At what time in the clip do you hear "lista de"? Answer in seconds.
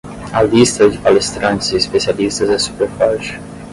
0.41-0.97